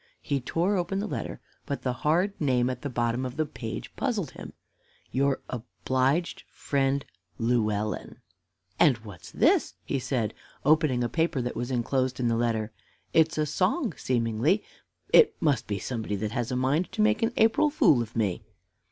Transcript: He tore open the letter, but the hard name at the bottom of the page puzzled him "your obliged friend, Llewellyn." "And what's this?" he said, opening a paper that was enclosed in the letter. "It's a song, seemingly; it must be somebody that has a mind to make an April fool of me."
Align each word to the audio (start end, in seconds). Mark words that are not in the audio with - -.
He 0.19 0.41
tore 0.41 0.77
open 0.77 0.97
the 0.97 1.05
letter, 1.05 1.39
but 1.67 1.83
the 1.83 1.93
hard 1.93 2.33
name 2.41 2.71
at 2.71 2.81
the 2.81 2.89
bottom 2.89 3.23
of 3.23 3.37
the 3.37 3.45
page 3.45 3.95
puzzled 3.95 4.31
him 4.31 4.53
"your 5.11 5.41
obliged 5.47 6.41
friend, 6.49 7.05
Llewellyn." 7.37 8.17
"And 8.79 8.97
what's 9.05 9.29
this?" 9.29 9.75
he 9.85 9.99
said, 9.99 10.33
opening 10.65 11.03
a 11.03 11.07
paper 11.07 11.39
that 11.43 11.55
was 11.55 11.69
enclosed 11.69 12.19
in 12.19 12.29
the 12.29 12.35
letter. 12.35 12.71
"It's 13.13 13.37
a 13.37 13.45
song, 13.45 13.93
seemingly; 13.95 14.63
it 15.13 15.39
must 15.39 15.67
be 15.67 15.77
somebody 15.77 16.15
that 16.15 16.31
has 16.31 16.51
a 16.51 16.55
mind 16.55 16.91
to 16.93 17.03
make 17.03 17.21
an 17.21 17.31
April 17.37 17.69
fool 17.69 18.01
of 18.01 18.15
me." 18.15 18.41